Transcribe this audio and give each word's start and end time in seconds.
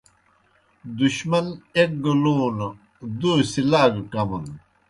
دُشمن 0.97 1.45
ایک 1.75 1.91
گہ 2.03 2.13
لونوْ، 2.21 2.69
دوسیْ 3.19 3.61
لا 3.71 3.83
گہ 3.93 4.01
کمَن 4.11 4.45